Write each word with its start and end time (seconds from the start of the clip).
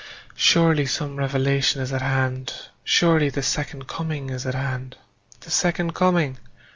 Surely 0.33 0.87
some 0.87 1.15
revelation 1.17 1.79
is 1.79 1.93
at 1.93 2.01
hand; 2.01 2.51
Surely 2.83 3.29
the 3.29 3.43
Second 3.43 3.87
Coming 3.87 4.31
is 4.31 4.47
at 4.47 4.55
hand. 4.55 4.97
The 5.41 5.51
Second 5.51 5.93
Coming! 5.93 6.39